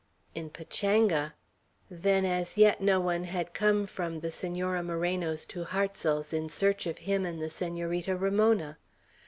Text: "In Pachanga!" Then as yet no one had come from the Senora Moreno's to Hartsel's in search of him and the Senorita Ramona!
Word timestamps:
"In 0.33 0.49
Pachanga!" 0.49 1.35
Then 1.91 2.25
as 2.25 2.57
yet 2.57 2.81
no 2.81 2.99
one 2.99 3.25
had 3.25 3.53
come 3.53 3.85
from 3.85 4.15
the 4.21 4.31
Senora 4.31 4.81
Moreno's 4.81 5.45
to 5.45 5.63
Hartsel's 5.63 6.33
in 6.33 6.49
search 6.49 6.87
of 6.87 6.97
him 6.97 7.23
and 7.23 7.39
the 7.39 7.51
Senorita 7.51 8.15
Ramona! 8.17 8.79